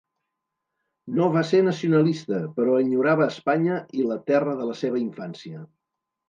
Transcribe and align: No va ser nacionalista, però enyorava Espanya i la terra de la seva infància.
No 1.17 1.27
va 1.35 1.43
ser 1.49 1.59
nacionalista, 1.67 2.39
però 2.55 2.79
enyorava 2.85 3.27
Espanya 3.35 3.77
i 4.01 4.07
la 4.13 4.19
terra 4.33 4.57
de 4.63 4.67
la 4.71 4.79
seva 4.81 5.05
infància. 5.05 5.63